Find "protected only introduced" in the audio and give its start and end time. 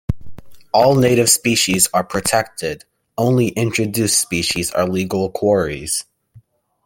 2.03-4.19